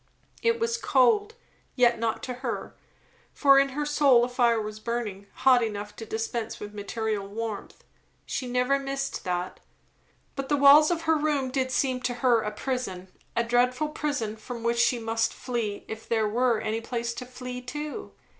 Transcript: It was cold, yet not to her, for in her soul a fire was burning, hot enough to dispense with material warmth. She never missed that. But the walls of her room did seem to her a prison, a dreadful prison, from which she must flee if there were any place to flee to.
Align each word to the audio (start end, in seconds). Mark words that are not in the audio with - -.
It 0.41 0.59
was 0.59 0.77
cold, 0.77 1.35
yet 1.75 1.99
not 1.99 2.23
to 2.23 2.33
her, 2.41 2.75
for 3.33 3.59
in 3.59 3.69
her 3.69 3.85
soul 3.85 4.25
a 4.25 4.29
fire 4.29 4.59
was 4.59 4.79
burning, 4.79 5.27
hot 5.35 5.61
enough 5.63 5.95
to 5.97 6.07
dispense 6.07 6.59
with 6.59 6.73
material 6.73 7.27
warmth. 7.27 7.83
She 8.25 8.47
never 8.47 8.79
missed 8.79 9.23
that. 9.25 9.59
But 10.35 10.49
the 10.49 10.57
walls 10.57 10.89
of 10.89 11.03
her 11.03 11.15
room 11.17 11.51
did 11.51 11.69
seem 11.69 12.01
to 12.01 12.15
her 12.15 12.41
a 12.41 12.49
prison, 12.49 13.09
a 13.35 13.43
dreadful 13.43 13.89
prison, 13.89 14.37
from 14.37 14.63
which 14.63 14.79
she 14.79 14.97
must 14.97 15.35
flee 15.35 15.85
if 15.87 16.09
there 16.09 16.27
were 16.27 16.59
any 16.59 16.81
place 16.81 17.13
to 17.13 17.25
flee 17.27 17.61
to. 17.61 18.11